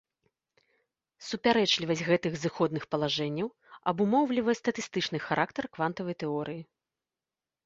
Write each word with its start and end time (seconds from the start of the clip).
Супярэчлівасць 1.29 2.01
гэтых 2.09 2.33
зыходных 2.45 2.83
палажэнняў 2.93 3.47
абумоўлівае 3.93 4.55
статыстычны 4.61 5.17
характар 5.27 5.63
квантавай 5.79 6.15
тэорыі. 6.27 6.61